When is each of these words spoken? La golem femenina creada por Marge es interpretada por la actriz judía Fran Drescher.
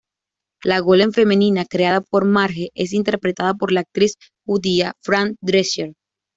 La 0.69 0.77
golem 0.87 1.11
femenina 1.17 1.65
creada 1.73 2.01
por 2.01 2.25
Marge 2.25 2.71
es 2.73 2.91
interpretada 2.93 3.53
por 3.53 3.71
la 3.71 3.81
actriz 3.81 4.17
judía 4.47 4.93
Fran 5.03 5.35
Drescher. 5.41 5.93